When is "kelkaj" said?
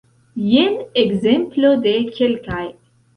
2.17-2.63